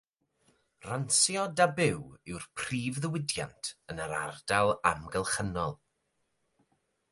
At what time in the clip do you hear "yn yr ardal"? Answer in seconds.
3.95-4.75